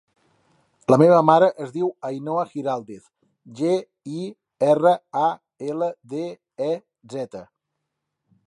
La 0.91 0.97
meva 1.01 1.17
mare 1.29 1.49
es 1.65 1.73
diu 1.75 1.89
Ainhoa 2.09 2.45
Giraldez: 2.53 3.03
ge, 3.61 3.75
i, 4.23 4.25
erra, 4.71 4.97
a, 5.25 5.29
ela, 5.71 5.91
de, 6.15 6.27
e, 6.71 6.75
zeta. 7.17 7.45